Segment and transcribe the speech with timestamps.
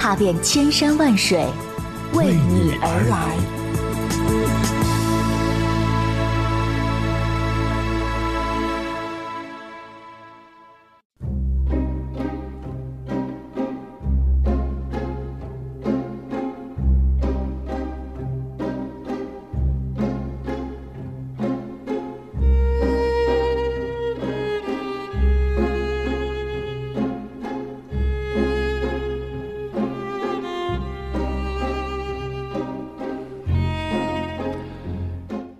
[0.00, 1.44] 踏遍千山万水，
[2.14, 3.59] 为你而来。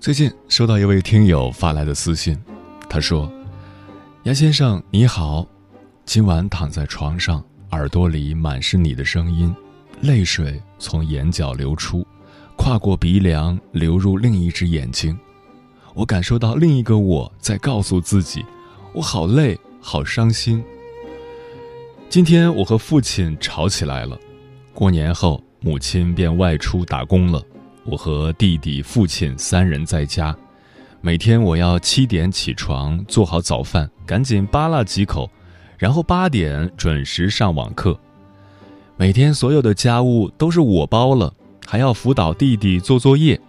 [0.00, 2.34] 最近收到一位听友发来的私信，
[2.88, 3.30] 他说
[4.24, 5.46] ：“杨先生你好，
[6.06, 9.54] 今晚躺在床上，耳朵里满是你的声音，
[10.00, 12.02] 泪水从眼角流出，
[12.56, 15.14] 跨过鼻梁流入另一只眼睛，
[15.92, 18.42] 我感受到另一个我在告诉自己，
[18.94, 20.64] 我好累，好伤心。
[22.08, 24.18] 今天我和父亲吵起来了，
[24.72, 27.44] 过年后母亲便外出打工了。”
[27.90, 30.34] 我和弟弟、父亲三人在家，
[31.00, 35.28] 每天我要七点起床，做好早饭，赶紧扒拉几口，
[35.76, 37.98] 然后八点准时上网课。
[38.96, 41.34] 每天所有的家务都是我包了，
[41.66, 43.40] 还要辅导弟弟做作业。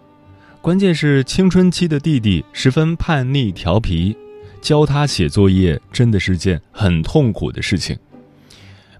[0.59, 4.17] 关键是青春期的弟弟十分叛逆调皮，
[4.59, 7.95] 教他写作业真的是件很痛苦的事情。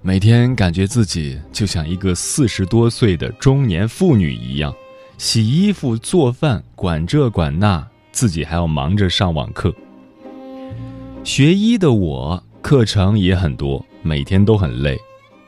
[0.04, 4.72] 每天感觉自己就像一个四十多岁的中年妇女一样。
[5.22, 9.72] 洗衣服、做饭，管这管那，自己还要忙着上网课。
[11.24, 15.00] 学医的我，课程也很多，每天都很累。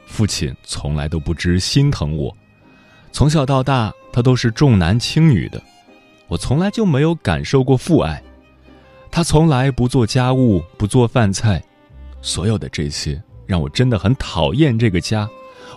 [0.06, 2.32] 父亲从来都不知心疼我，
[3.12, 5.60] 从小到大他都是重男轻女的，
[6.28, 8.22] 我从来就没有感受过父爱。
[9.10, 11.60] 他从来不做家务，不做饭菜，
[12.22, 15.28] 所有的这些让我真的很讨厌这个家，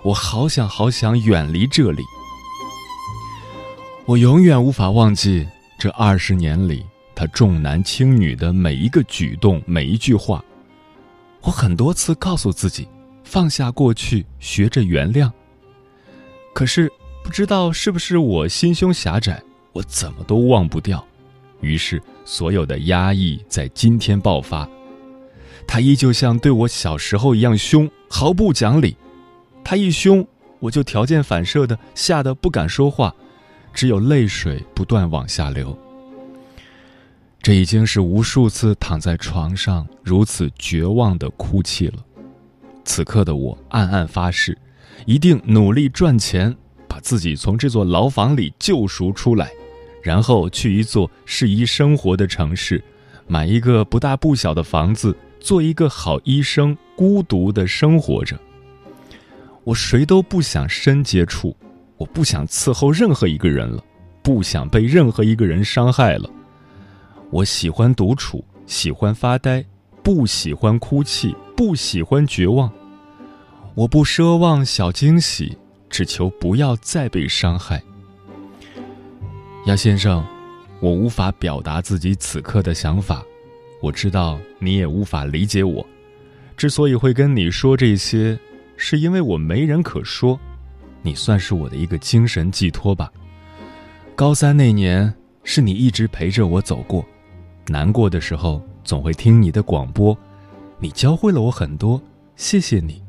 [0.03, 2.03] 我好想好想远离这里。
[4.07, 5.45] 我永远无法忘记
[5.81, 10.45] 这二十年里他重男轻女的每一个举动、每一句话。
[11.41, 12.87] 我很多次告诉自己
[13.25, 15.29] 放下过去，学着原谅。
[16.55, 16.89] 可是
[17.25, 21.05] 不知道是不是我心胸狭窄，我怎么都忘不掉。
[21.61, 24.69] 于是所有的压抑在今天爆发。
[25.67, 28.97] 他依旧像对我小时候一样凶，毫不讲理。
[29.65, 30.25] 他一凶，
[30.61, 33.13] 我就条件反射的吓得不敢说话。
[33.77, 35.77] 只有泪水不断往下流。
[37.43, 41.99] 这已经是无数次躺在床上如此绝望的哭泣了。
[42.87, 44.57] 此刻的我暗暗发誓，
[45.05, 46.57] 一定努力赚钱，
[46.89, 49.51] 把自己从这座牢房里救赎出来，
[50.03, 52.83] 然后去一座适宜生活的城市，
[53.27, 58.41] 买一个不大不小的房子，做一个好医生，孤独的生活着。
[59.65, 61.55] 我谁都不想深接触。
[61.97, 63.83] 我不想伺候任何一个人了，
[64.23, 66.31] 不想被任何一个人伤害了。
[67.31, 69.65] 我喜欢独处，喜欢发呆，
[70.03, 72.71] 不喜欢哭泣，不喜欢绝望。
[73.75, 75.57] 我不奢望小惊喜，
[75.91, 77.83] 只求不要再被伤害。
[79.67, 80.25] 杨先生，
[80.81, 83.23] 我无法表达自己此刻的想法，
[83.81, 85.85] 我知道你也无法理解我。
[86.57, 88.39] 之所以会跟你说这些，
[88.77, 90.39] 是因为我没人可说。
[91.07, 93.09] 你算是我的一个精神寄托吧。
[94.17, 97.07] 高三那年，是你一直陪着我走过，
[97.69, 100.19] 难过的时候总会听你的广播，
[100.81, 102.03] 你教会了我很多，
[102.35, 103.01] 谢谢你。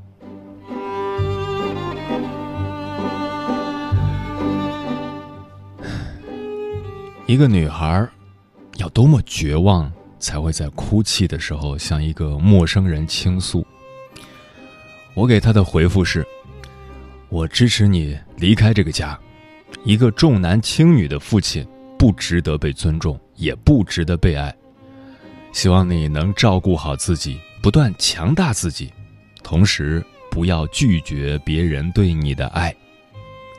[7.25, 8.07] 一个女孩，
[8.75, 13.65] 要多么绝望，才会在哭泣的时候向一个陌生人倾诉？
[15.15, 16.23] 我给她的回复是。
[17.29, 19.17] 我支持你离开这个家。
[19.83, 21.65] 一个重男轻女的父亲
[21.97, 24.53] 不值得被尊重，也不值得被爱。
[25.51, 28.91] 希望你能照顾好自己，不断强大自己，
[29.43, 32.75] 同时不要拒绝别人对你的爱。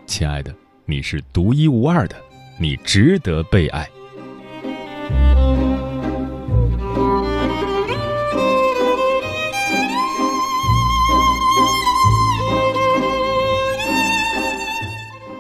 [0.07, 0.55] 亲爱的，
[0.87, 2.17] 你是独一无二的，
[2.59, 3.89] 你值得被爱。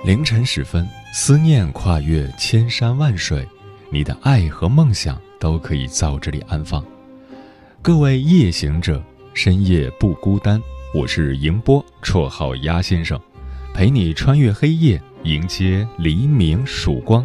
[0.08, 3.46] 凌晨时分，思念跨越千山万水，
[3.90, 6.82] 你的爱和梦想都可以在我这里安放。
[7.82, 10.58] 各位夜行者，深夜不孤单。
[10.94, 13.20] 我是迎波，绰号鸭先生，
[13.74, 17.22] 陪你穿越黑夜，迎接黎明曙光。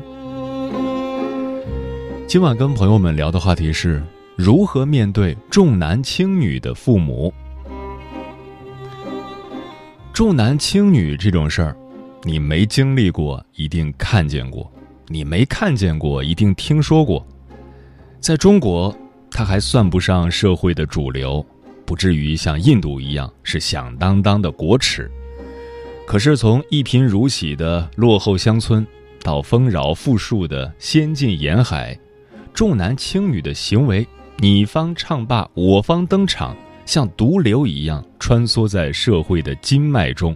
[2.27, 4.03] 今晚跟朋友们聊的话题是
[4.35, 7.33] 如何面对重男轻女的父母。
[10.11, 11.77] 重男轻女这种事儿，
[12.25, 14.65] 你没经历过，一定看见过；
[15.07, 17.25] 你没看见过，一定听说过。
[18.21, 18.95] 在中国，
[19.29, 21.45] 它还算不上社会的主流，
[21.85, 25.11] 不至于像印度一样是响当当的国耻。
[26.07, 28.87] 可是，从一贫如洗的落后乡村，
[29.21, 31.97] 到丰饶富庶的先进沿海，
[32.53, 36.55] 重男轻女的行为，你方唱罢我方登场。
[36.85, 40.35] 像毒瘤一样穿梭在社会的经脉中。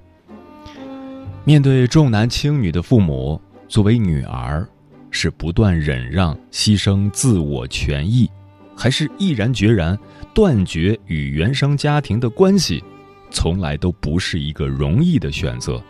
[1.48, 4.68] 面对重男轻女的父母，作为女儿，
[5.12, 8.30] 是不断忍让、牺牲自我权益，
[8.76, 9.98] 还是毅然决然
[10.34, 12.84] 断绝与原生家庭的关系，
[13.32, 15.82] 从来都不是一个容易的选择。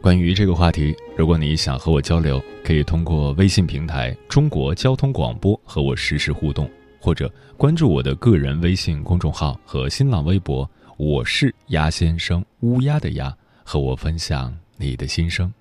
[0.00, 6.68] 关于这个话题，如果你想和我交流，可以通过微信平台“中国交通广播”和我实时互动。
[6.98, 13.34] 或者关注我的个人微信公众号和新浪微博，我是鸭先生，乌鸦的鸭，
[13.70, 15.52] 和我分享你的心声。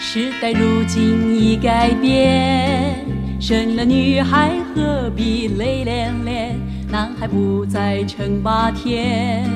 [0.00, 3.06] 时代如今已改变，
[3.40, 6.56] 生了女孩何必泪涟涟？
[6.90, 9.48] 男孩不再称霸天，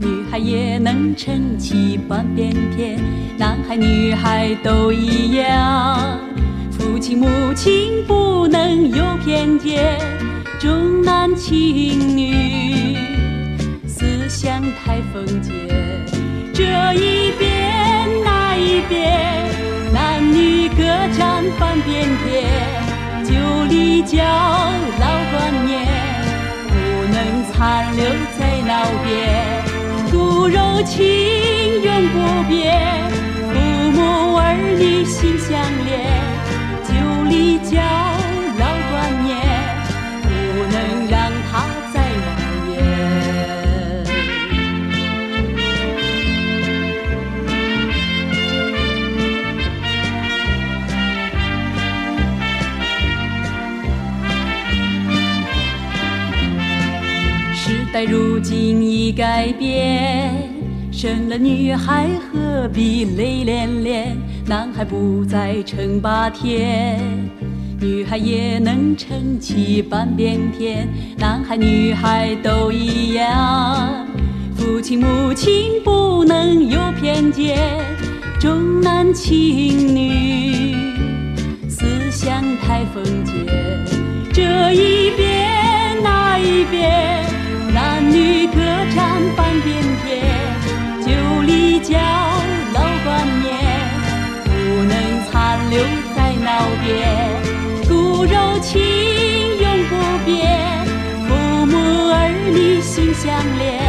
[0.00, 2.98] 女孩也能撑起半边天。
[3.36, 6.18] 男孩女孩都一样。
[6.72, 9.98] 父亲母亲不能有偏见，
[10.58, 12.63] 重男轻女，
[14.44, 15.52] 思想太封建。
[16.52, 16.62] 这
[16.92, 19.48] 一边那一边，
[19.90, 20.84] 男女各
[21.16, 22.44] 占半边天。
[23.24, 23.32] 旧
[23.70, 24.22] 礼教
[25.00, 25.88] 老观念，
[26.68, 26.74] 不
[27.10, 27.16] 能
[27.54, 28.04] 残留
[28.38, 29.08] 在脑边。
[30.12, 31.00] 骨肉情
[31.82, 33.10] 永不变，
[33.48, 33.54] 父
[33.92, 34.42] 母儿
[34.78, 36.22] 女心相连。
[37.30, 37.80] 立教
[58.44, 60.34] 代如今已改变，
[60.92, 64.16] 生了女孩何必泪涟涟？
[64.46, 67.00] 男孩不再称霸天，
[67.80, 70.86] 女孩也能撑起半边天。
[71.16, 74.06] 男孩女孩都一样，
[74.54, 77.58] 父亲母亲不能有偏见。
[78.38, 80.74] 重男轻女，
[81.66, 83.34] 思想太封建。
[84.34, 87.23] 这一边那一边，
[96.54, 96.88] 告别，
[97.88, 98.80] 骨肉情
[99.58, 100.86] 永不变，
[101.26, 101.74] 父母
[102.12, 103.26] 儿女心相
[103.58, 103.82] 连，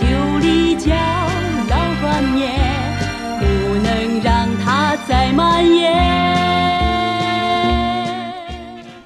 [0.00, 0.06] 旧
[0.38, 0.88] 礼教
[1.68, 2.48] 老观念，
[3.38, 3.44] 不
[3.82, 5.92] 能让它再蔓延。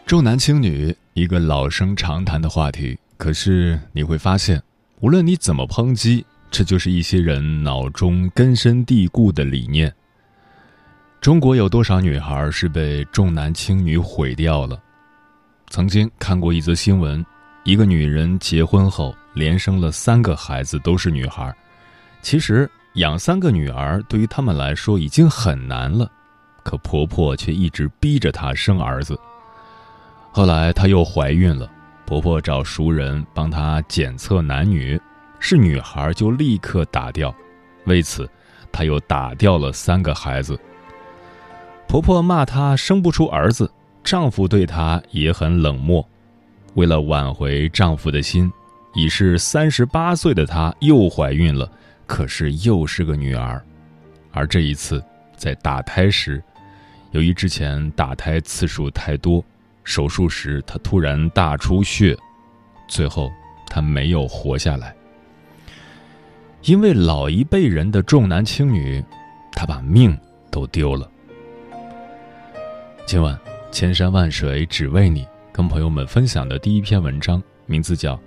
[0.07, 2.97] 重男轻女，一个老生常谈的话题。
[3.16, 4.62] 可是你会发现，
[5.00, 9.93] 无论你怎么抨击，这就是一些人脑中根深蒂固的理念。
[11.26, 14.80] 中国有多少女孩是被重男轻女毁掉了？
[15.71, 17.26] 曾经看过一则新闻，
[17.64, 21.52] 一个女人结婚后连生了三个孩子，都是女孩。
[22.23, 26.09] 其实养三个女儿对于他们来说已经很难了，
[26.62, 29.18] 可婆婆却一直逼着她生儿子。
[30.30, 31.68] 后来她又怀孕了，
[32.06, 34.97] 婆婆找熟人帮她检测男女，
[35.40, 37.35] 是女孩就立刻打掉。
[37.87, 38.30] 为此，
[38.71, 40.56] 她又打掉了三个孩子。
[41.97, 43.71] 婆婆骂她生不出儿子，
[44.05, 46.07] 丈夫对她也很冷漠。
[46.75, 48.53] 为了挽回丈夫的心，
[48.95, 51.67] 已是三十八岁的她又怀孕了，
[52.07, 53.65] 可是又是个女儿。
[54.31, 55.03] 而这一次，
[55.38, 56.43] 在打胎时，
[57.12, 59.43] 由于之前打胎次数太多，
[59.83, 62.15] 手术时她突然大出血，
[62.87, 63.33] 最后
[63.71, 64.95] 她没有活下来。
[66.65, 69.03] 因为老一辈人的重男轻女，
[69.53, 70.15] 她把命
[70.50, 71.11] 都丢了。
[73.07, 73.39] 今晚，
[73.71, 78.17] 千山万水只为你，跟朋友们分享的第一篇文章，名字叫《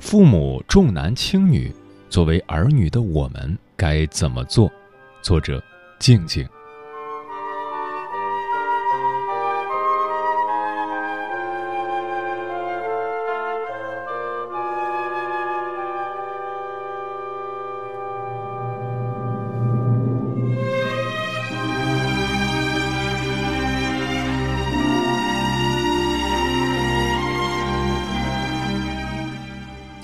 [0.00, 1.70] 父母重男轻女，
[2.08, 4.72] 作为儿女的我们该怎么做？
[5.20, 5.62] 作者：
[5.98, 6.48] 静静。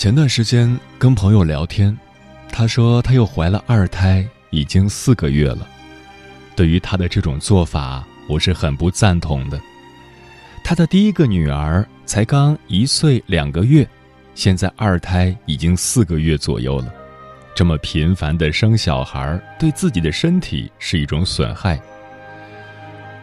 [0.08, 1.94] 前段时间跟朋友聊天，
[2.50, 5.68] 他说他又怀了二胎，已经四个月了。
[6.56, 9.60] 对于他的这种做法，我是很不赞同的。
[10.64, 13.86] 他的第一个女儿才刚一岁两个月，
[14.34, 16.90] 现在二胎已经四个月左右了。
[17.54, 21.78] 这么频繁的生小孩，对自己的身体是一种损害。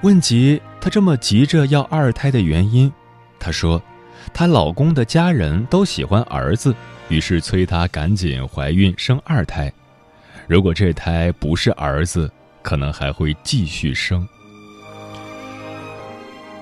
[0.03, 2.93] 问及他这么急着要二胎的原因，
[3.39, 3.81] 他说。
[4.33, 6.75] 她老公的家人都喜欢儿子，
[7.09, 9.71] 于是催她赶紧怀孕生二胎。
[10.47, 14.27] 如果这胎不是儿子，可能还会继续生。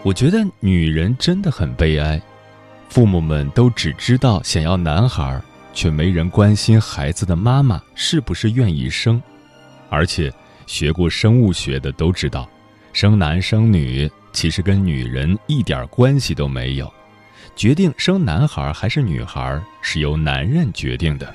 [0.03, 2.21] 我觉得女人真的很悲哀，
[2.89, 5.41] 父母们都只知道想要男孩，
[5.73, 9.21] 却没人关心孩子的妈妈是不是愿意生。
[9.89, 10.31] 而且，
[10.67, 12.49] 学过生物学的都知道，
[12.91, 16.93] 生男生女其实跟女人一点关系都没有。
[17.55, 21.33] 决定生男孩还是女孩是由男人决定的。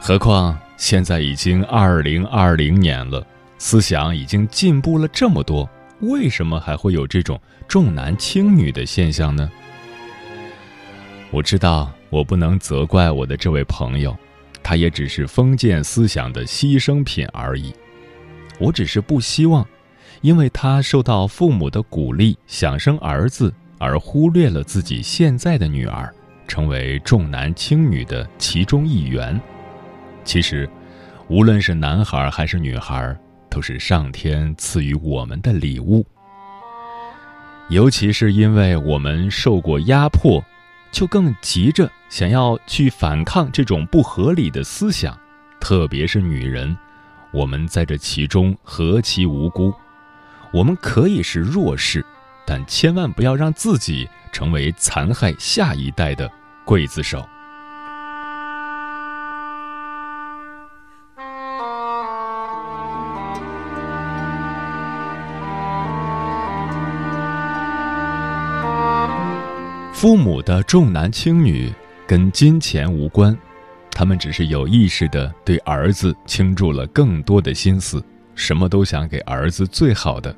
[0.00, 3.24] 何况现在已经二零二零年了，
[3.58, 5.68] 思想已经进步了这么多，
[6.00, 9.50] 为什么还会有这种重男轻女的现象呢？
[11.30, 14.16] 我知道我不能责怪我的这位朋友，
[14.62, 17.72] 他也只是封建思想的牺牲品而已。
[18.58, 19.64] 我只是不希望，
[20.22, 23.54] 因为他受到父母的鼓励想生儿子。
[23.80, 26.14] 而忽略了自己现在的女儿，
[26.46, 29.40] 成为重男轻女的其中一员。
[30.22, 30.68] 其实，
[31.28, 33.16] 无论是男孩还是女孩，
[33.48, 36.04] 都是上天赐予我们的礼物。
[37.70, 40.44] 尤其是因为我们受过压迫，
[40.92, 45.18] 就更急着想要去反抗这种不合理的思想。
[45.58, 46.76] 特别是女人，
[47.32, 49.72] 我们在这其中何其无辜，
[50.52, 52.04] 我们可以是弱势。
[52.52, 56.28] 但千万不要让自己成为残害下一代的
[56.66, 57.24] 刽子手。
[69.92, 71.72] 父母的重男轻女
[72.04, 73.38] 跟金钱无关，
[73.92, 78.04] 他们只是有意识的对儿子倾注了更多的心思，
[78.34, 80.34] 什么都想给儿子最好的。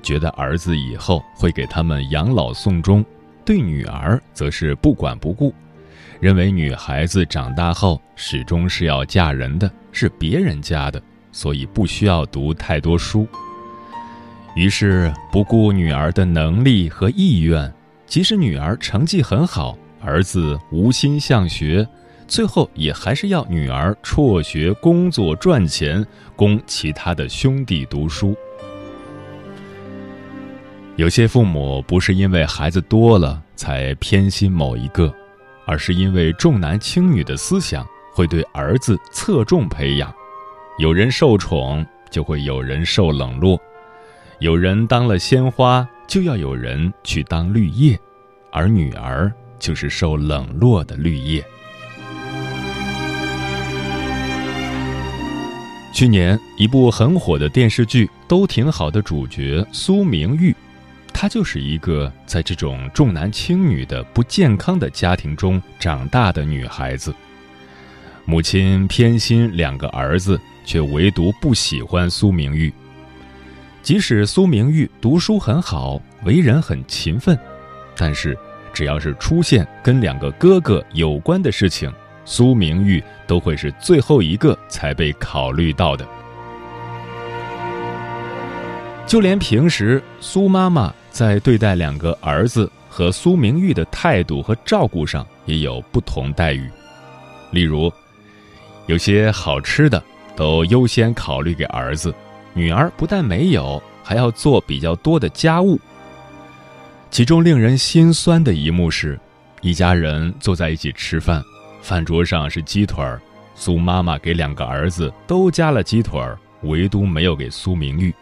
[0.00, 3.04] 觉得儿子以后会给他们养老送终，
[3.44, 5.54] 对女儿则是不管不顾，
[6.20, 11.02] 认为女孩子长大后始终是要嫁人的，是别人家的，
[11.32, 13.26] 所以不需要读太多书。
[14.56, 17.72] 于是不顾女儿的能力和意愿，
[18.06, 21.86] 即使女儿成绩很好，儿子无心向学，
[22.26, 26.04] 最后也还是要女儿辍学工作赚钱，
[26.34, 28.36] 供其他的兄弟读书。
[31.00, 35.10] 有些父母不是因为孩子多了才偏心某一个，
[35.64, 40.12] 而是因为重男轻女的思想会对儿子侧重培养。
[40.78, 43.56] 有人受宠，就会有人受冷落；
[44.40, 47.98] 有人当了鲜花，就要有人去当绿叶，
[48.52, 51.42] 而女儿就是受冷落的绿叶。
[55.94, 60.54] 去年一部很火的电视剧《都挺好》的主角苏明玉。
[61.20, 67.14] 她就是一个在这种重男轻女的不健康的家庭中长大的女孩子。
[68.24, 72.72] 母亲偏心两个儿子，却唯独不喜欢苏明玉。
[73.82, 77.38] 即使苏明玉读书很好，为人很勤奋，
[77.94, 78.34] 但是
[78.72, 81.92] 只要是出现跟两个哥哥有关的事情，
[82.24, 86.08] 苏明玉都会是最后一个才被考虑到的。
[89.10, 90.94] 就连平时苏妈妈。
[91.10, 96.70] 在对待两个儿子和苏明玉的态度和照顾上也有不同待遇，
[97.50, 97.92] 例如，
[98.86, 100.00] 有些好吃的
[100.36, 102.14] 都优先考虑给儿子，
[102.54, 105.76] 女儿不但没有，还要做比较多的家务。
[107.10, 109.18] 其中令人心酸的一幕是，
[109.60, 111.42] 一家人坐在一起吃饭，
[111.82, 113.20] 饭桌上是鸡腿儿，
[113.56, 118.14] 苏妈妈给两个儿子都加了鸡腿儿，唯独没有给苏明玉。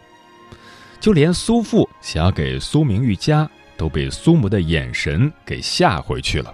[0.99, 6.53] 就连苏父想要给苏明玉家，都被苏母的眼神给吓回去了。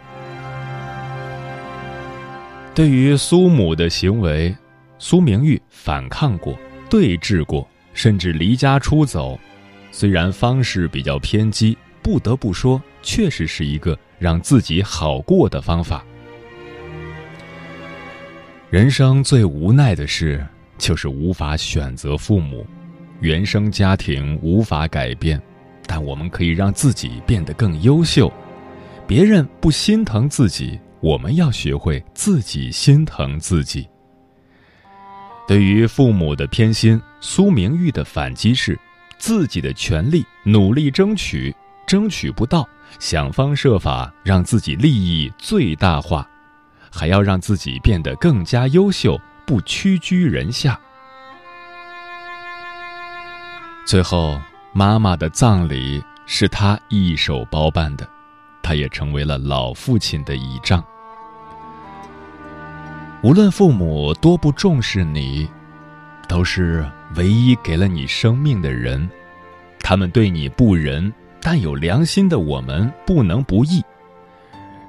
[2.73, 4.55] 对于苏母的行为，
[4.99, 6.57] 苏明玉反抗过、
[6.89, 9.39] 对峙过，甚至离家出走。
[9.91, 16.03] 虽然方式比较偏激，不得不说，确实是一个让自己好过的方法。
[18.69, 20.45] 人生最无奈的事，
[20.77, 22.67] 就是无法选择父母，
[23.19, 25.41] 原生家庭无法改变，
[25.86, 28.31] 但我们可以让自己变得更优秀。
[29.07, 33.88] 别人不心疼自己，我们要学会自己心疼自己。
[35.48, 38.77] 对于父母的偏心，苏明玉的反击是。
[39.17, 41.55] 自己的权利努力争取，
[41.88, 42.67] 争取不到，
[43.00, 46.29] 想方设法让自己利益最大化，
[46.91, 49.17] 还要让自己变得更加优秀，
[49.48, 50.77] 不屈居人下。
[53.85, 54.39] 最后，
[54.73, 58.07] 妈妈的葬礼是他一手包办的，
[58.63, 60.83] 他也成为了老父亲的倚仗。
[63.21, 65.47] 无论父母多不重视你。
[66.27, 66.83] 都是
[67.17, 69.07] 唯一给了你生命的人，
[69.79, 73.79] 他们对你不仁，但有良心的我们不能不义。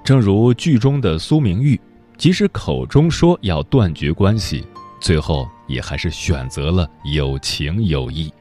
[0.02, 1.78] 正如剧中的苏明玉，
[2.16, 4.66] 即使口中说要断绝关系，
[4.98, 8.32] 最后也还是选择了有情有义。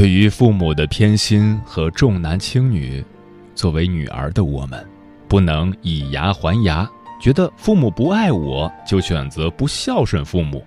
[0.00, 3.04] 对于父母的偏心和重男轻女，
[3.54, 4.82] 作为女儿的我们，
[5.28, 6.90] 不能以牙还牙。
[7.20, 10.64] 觉得父母不爱我，就选择不孝顺父母。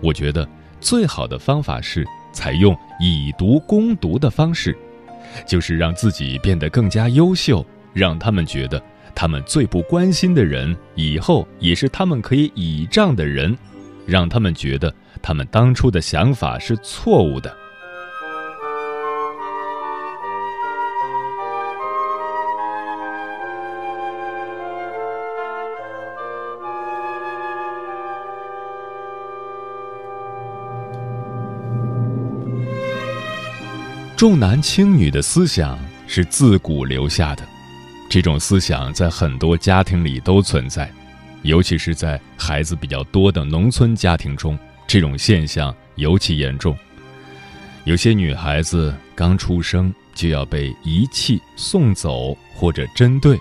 [0.00, 0.48] 我觉得
[0.80, 4.76] 最好的方法是采用以毒攻毒的方式，
[5.46, 8.82] 就是让自己变得更加优秀，让他们觉得
[9.14, 13.56] 他们最不关心的人以后也是他们可以倚仗的人，
[14.06, 14.92] 让他们觉得
[15.22, 17.56] 他们当初的想法是错误的。
[34.20, 37.42] 重男轻女的思想是自古留下的，
[38.10, 40.92] 这种思想在很多家庭里都存在，
[41.40, 46.76] 尤其是在孩子比较多的农村家庭中，这种现象尤其严重。
[47.84, 53.38] 有些女孩子刚出生就要被遗弃、送走或者针对。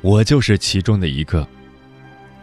[0.00, 1.46] 我就是其中的一个。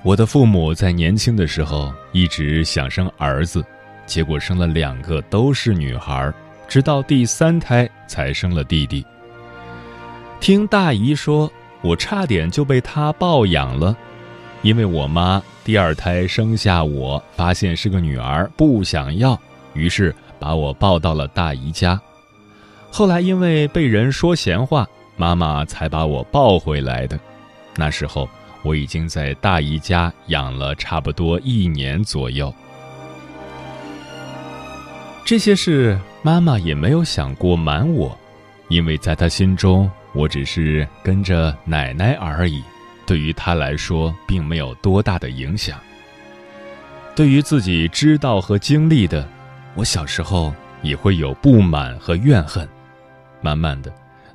[0.04, 3.66] 我的父母在年轻的时候一直想生儿子，
[4.06, 6.32] 结果生了两个都是女孩儿。
[6.68, 9.06] 直到第三胎才生了弟弟。
[10.40, 11.52] 听大姨说，
[11.82, 13.96] 我差点就被她抱养了，
[14.62, 19.40] 因为我妈第二胎生下我，发现是个女儿，不想要，
[19.74, 22.00] 于是把我抱到了大姨家。
[22.92, 27.20] 后来因为被人说闲话，妈妈才把我抱回来的。
[27.76, 28.30] 那时候
[28.64, 32.54] 我已经在大姨家养了差不多一年左右。
[35.26, 36.00] 这些事。
[36.28, 38.20] 妈妈也没有想过瞒我，
[38.68, 42.62] 因为在她心中，我只是跟着奶奶而已，
[43.06, 45.80] 对于她来说并没有多大的影响。
[47.16, 49.26] 对于自己知道和经历的，
[49.74, 52.68] 我小时候也会有不满和怨恨。
[53.40, 53.90] 慢慢的，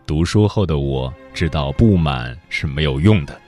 [0.07, 3.39] 读书后的我知道不满是没有用的，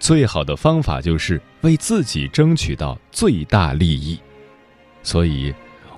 [0.00, 4.18] 最好的方法就是为自己争取到最大利益，
[5.04, 5.54] 所以。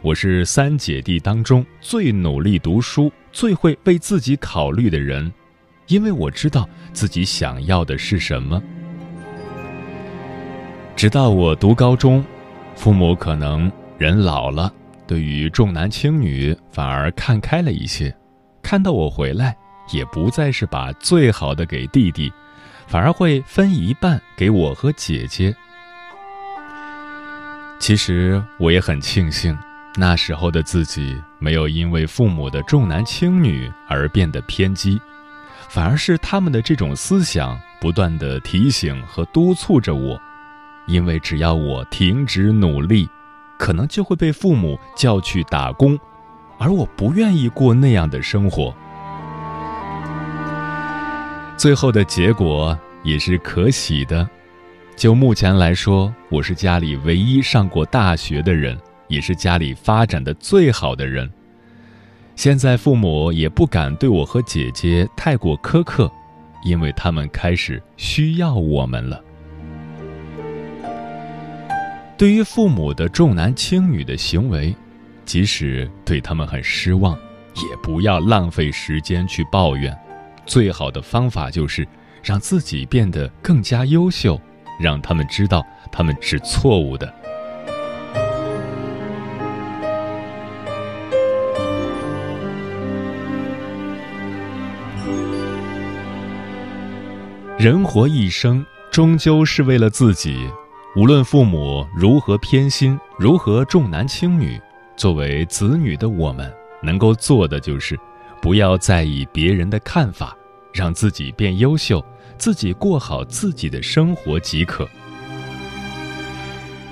[0.07, 5.33] 我是三姐弟当中最努力读书、最会为自己考虑的人，
[5.88, 8.62] 因为我知道自己想要的是什么。
[10.95, 12.25] 直到我读高中，
[12.77, 14.73] 父母可能人老了，
[15.09, 18.16] 对于重男轻女反而看开了一些，
[18.62, 19.57] 看到我回来，
[19.90, 22.33] 也不再是把最好的给弟弟，
[22.87, 25.53] 反而会分一半给我和姐姐。
[27.81, 29.59] 其实我也很庆幸。
[29.98, 35.00] 那时候的自己没有因为父母的重男轻女而变得偏激，
[35.68, 40.20] 反而是他们的这种思想不断的提醒和督促着我，
[40.87, 43.09] 因为只要我停止努力，
[43.59, 45.98] 可能就会被父母叫去打工，
[46.59, 48.74] 而我不愿意过那样的生活。
[51.56, 54.28] 最后的结果也是可喜的，
[54.94, 58.78] 就目前来说，我是家里唯一上过大学的人。
[59.09, 61.31] 也是家里发展的最好的人。
[62.35, 66.11] 现在父母也不敢对我和姐姐太过苛刻，
[66.64, 69.23] 因为他们开始需要我们了。
[72.19, 74.75] 对于父母的重男轻女的行为，
[75.25, 77.14] 即使对他们很失望，
[77.55, 79.97] 也不要浪费时间去抱怨。
[80.45, 81.87] 最好的方法就是
[82.23, 84.40] 让自己变得更加优秀，
[84.79, 87.12] 让他们知道他们是错误的。
[97.66, 100.48] 人活一生，终究是为了自己。
[100.94, 104.57] 无论父母如何偏心，如何重男轻女，
[104.96, 106.48] 作为子女的我们，
[106.81, 107.98] 能够做的就是，
[108.40, 110.37] 不要在意别人的看法，
[110.72, 112.00] 让自己变优秀，
[112.38, 114.88] 自己过好自己的生活即可。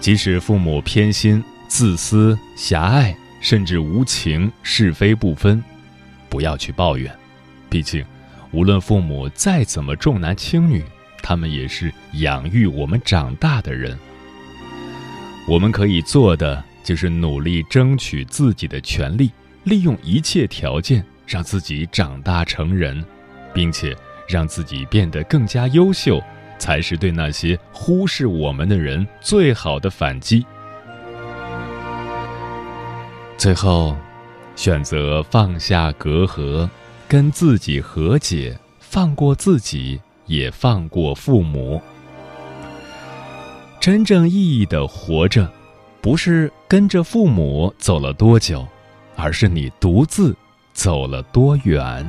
[0.01, 5.63] 即使父母偏心、自私、狭隘，甚至无情、是非不分，
[6.29, 7.17] 不要去抱怨，
[7.71, 8.05] 毕竟。
[8.55, 10.81] 无论父母再怎么重男轻女，
[11.21, 13.99] 他们也是养育我们长大的人。
[15.49, 19.33] 我们可以做的就是努力争取自己的权利，
[19.65, 23.05] 利用一切条件让自己长大成人，
[23.53, 23.93] 并且
[24.29, 26.23] 让自己变得更加优秀，
[26.57, 30.47] 才是对那些忽视我们的人最好的反击。
[33.37, 33.97] 最后，
[34.55, 36.69] 选择放下隔阂。
[37.07, 41.81] 跟自己和解，放过自己，也放过父母。
[43.79, 45.51] 真正意义的活着，
[46.01, 48.67] 不是跟着父母走了多久，
[49.15, 50.35] 而是你独自
[50.73, 52.09] 走了多远。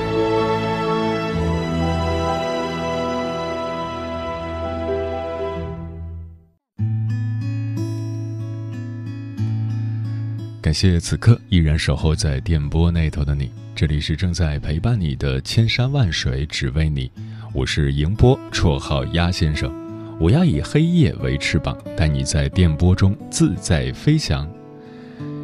[10.71, 17.11] 感谢此刻依然守候在电波那头的你，这里是正在陪伴你的千山万水只为你，
[17.53, 19.69] 我是迎波，绰号鸭先生，
[20.17, 24.49] 我要以黑夜为翅膀，带你在电波中自在飞翔。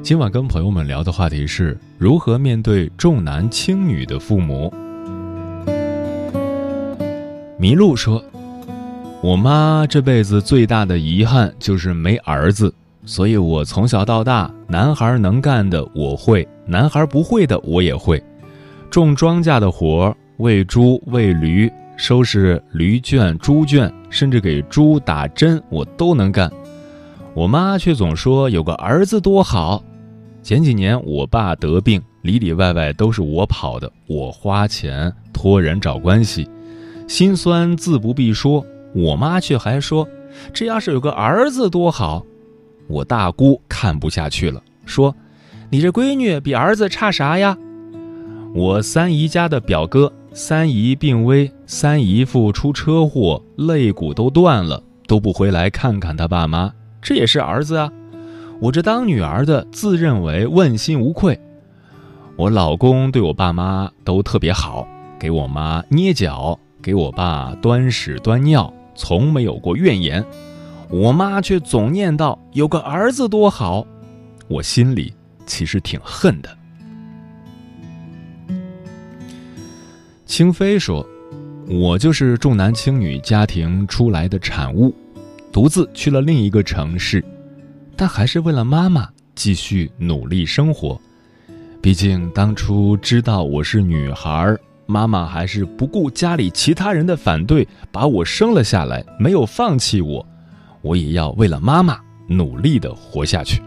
[0.02, 4.74] 今晚跟朋友们聊的话题是如何面对重男轻女的父母。
[7.60, 8.24] 麋鹿说
[9.22, 12.74] ：“我妈这辈子最大的遗憾就是没儿子。”
[13.08, 18.22] 所以，我从小到大，男孩能干的我会，男孩不会的我也会。
[18.91, 26.52] 种庄稼的活喂猪、喂驴、收拾驴圈、猪圈，甚至给猪打针，我都能干。
[27.34, 29.82] 我妈却总说有个儿子多好。
[30.43, 36.50] 前几年我爸得病，里里外外都是我跑的，我花钱托人找关系，
[37.08, 38.65] 心酸自不必说。
[38.93, 40.06] 我妈却还说，
[40.52, 42.26] 这要是有个儿子多好。
[42.88, 45.15] 我大姑看不下去了，说
[45.69, 47.58] ：“你这闺女比儿子差啥呀？”
[48.56, 57.91] 我三姨家的表哥，三姨病危，三姨夫出车祸，肋骨都断了，都不回来看看他爸妈，这也是儿子啊！
[58.60, 61.39] 我这当女儿的自认为问心无愧。
[62.36, 64.88] 我老公对我爸妈都特别好，
[65.19, 70.26] 给我妈捏脚，给我爸端屎端尿，从没有过怨言。
[70.89, 73.86] 我妈却总念叨有个儿子多好，
[74.47, 75.13] 我心里
[75.45, 76.50] 其实挺恨的。
[80.26, 81.06] 清飞说
[81.67, 84.93] ：“我就是重男轻女家庭出来的产物，
[85.52, 87.23] 独自去了另一个城市，
[87.95, 91.00] 但还是为了妈妈继续努力生活。
[91.82, 100.26] 毕竟当初知道我是女孩，妈妈还是不顾家里其他人的反对，把我生了下来，没有放弃我。”
[100.88, 103.62] 我也要为了妈妈努力的活下去。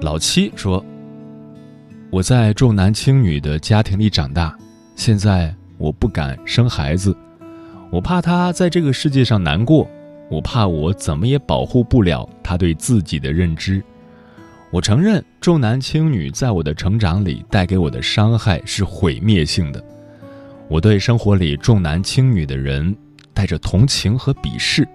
[0.00, 0.82] 老七说
[2.10, 4.56] ：“我在重男轻女的家庭里长大，
[4.96, 7.14] 现在我不敢生孩子，
[7.90, 9.86] 我怕他在这个世界上难过，
[10.30, 13.82] 我怕我怎么也保护不了他对自己的认知。
[14.70, 19.84] 我承认重男轻女在我的成长里带给我的伤害是毁灭性的，
[20.68, 22.96] 我对生活里重男轻女的人。”
[23.34, 24.86] 带着同情和鄙视，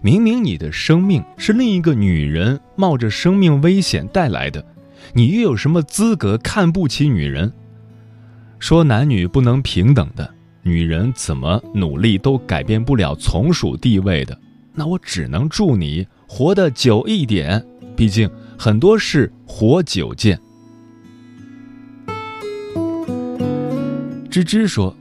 [0.00, 4.64] 明明你的生命是另一个女人冒着生命危险带来的，
[5.12, 7.52] 你又有什么资格看不起女人？
[8.58, 10.28] 说男女不能平等的，
[10.62, 14.38] 女人怎么努力都改变不了从属地位的，
[14.74, 17.64] 那我只能祝你活得久一点，
[17.96, 18.28] 毕竟
[18.58, 20.38] 很多事活久见。
[24.30, 24.94] 芝芝说：“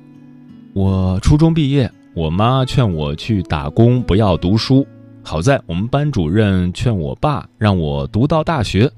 [0.73, 4.87] 我初中毕业，我妈劝我去打工，不要读书。
[5.21, 8.91] 好在我们班主任劝我爸让我读到大学。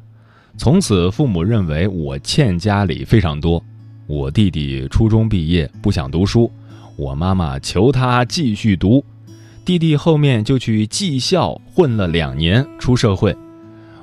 [0.55, 3.61] 从此，父母认为我欠家里非常多。
[4.07, 6.49] 我弟弟初中毕业不想读书，
[6.95, 9.03] 我妈妈求他继续读。
[9.65, 13.35] 弟弟后面就去技校混了两年，出社会。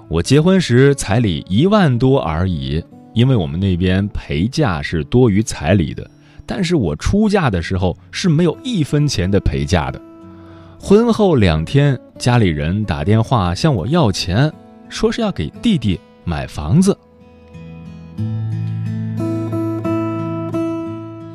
[0.08, 6.06] 我结婚时彩礼一万多而已，因为我们那边陪嫁是多于彩礼的。”
[6.46, 10.00] 但是我出嫁的时候是没有一分钱的陪嫁的。
[10.78, 14.52] 婚后两天，家里人打电话向我要钱，
[14.88, 16.96] 说是要给弟弟买房子。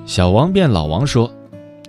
[0.05, 1.31] 小王变老王说：“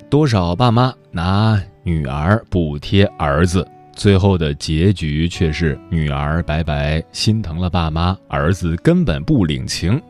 [0.08, 10.00] 多少爸妈拿女儿补贴儿子，最后的结局却是女儿白白心疼了爸妈，儿子根本不领情。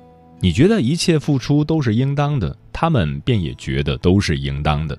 [0.43, 4.99] 你觉得一切付出都是应当的？”他们便也觉得都是应当的。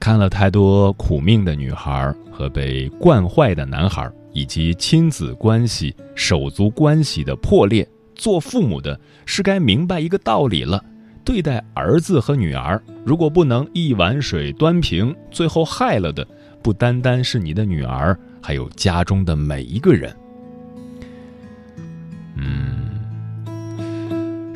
[0.00, 10.84] 看了太多苦命的女孩和被惯坏的男孩，以及亲子关系、手足关系的破裂，做父母的是该明白一个道理了：
[11.24, 16.26] 对待儿子和女儿，如果不能一碗水端平，最后害了的
[16.62, 20.16] 不单单是你的女儿，还有家中的每一个人。
[22.36, 22.87] 嗯，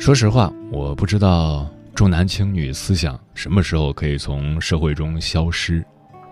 [0.03, 1.65] 说实话，我不知道。
[1.95, 5.81] 重男轻女思想什么时候可以从社会中消失？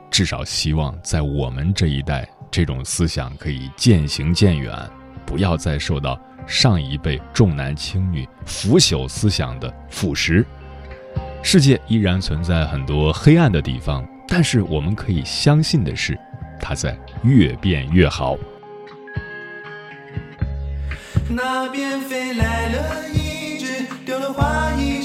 [0.09, 4.77] 至少希望在我们这一代，这种思想可以渐行渐远，
[5.25, 10.43] 不要再受到上一辈重男轻女、腐朽思想的腐蚀。
[11.41, 16.19] 世界依然存在很多黑暗的地方，但是我们可以相信的是，
[16.59, 18.35] 它在越变越好。
[21.29, 23.30] 那边飞来了一
[24.11, 25.00] 有了怀疑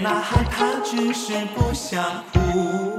[0.00, 0.80] 衣裳。
[0.82, 2.98] 只是不想哭。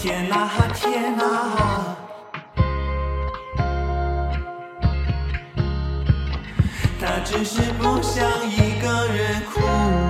[0.00, 1.96] 天呐，天呐，
[7.00, 10.03] 他只是不想一个人哭。